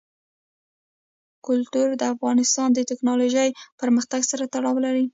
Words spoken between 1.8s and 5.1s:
د افغانستان د تکنالوژۍ پرمختګ سره تړاو لري.